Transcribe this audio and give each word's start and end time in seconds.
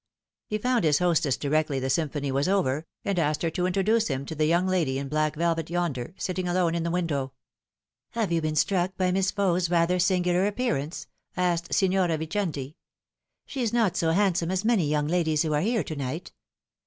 He 0.47 0.57
found 0.57 0.83
his 0.83 0.97
hostess 0.97 1.37
directly 1.37 1.79
the 1.79 1.91
symphony 1.91 2.31
was 2.31 2.49
over, 2.49 2.87
and 3.05 3.19
asked 3.19 3.43
her 3.43 3.51
to 3.51 3.67
introduce 3.67 4.07
him 4.07 4.25
to 4.25 4.33
the 4.33 4.47
young 4.47 4.65
lady 4.65 4.97
in 4.97 5.09
black 5.09 5.35
velvet 5.35 5.69
yonder, 5.69 6.15
sitting 6.17 6.47
alone 6.47 6.73
in 6.73 6.81
the 6.81 6.89
window." 6.89 7.33
Have 8.13 8.31
you 8.31 8.41
been 8.41 8.55
struck 8.55 8.97
by 8.97 9.11
Miss 9.11 9.29
Faux's 9.29 9.69
rather 9.69 9.99
singular 9.99 10.47
appearance?" 10.47 11.05
asked 11.37 11.71
Signora 11.75 12.17
Vicenti." 12.17 12.77
She 13.45 13.61
is 13.61 13.71
not 13.73 13.95
so 13.95 14.09
handsome 14.09 14.49
as 14.49 14.65
many 14.65 14.87
young 14.87 15.07
ladies 15.07 15.43
who 15.43 15.53
are 15.53 15.61
here 15.61 15.83
to 15.83 15.95
night." 15.95 16.31